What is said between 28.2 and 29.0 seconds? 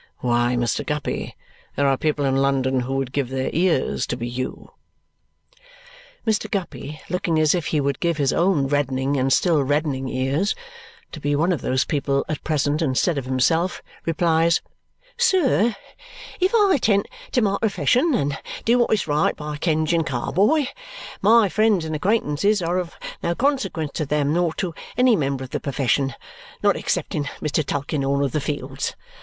of the Fields.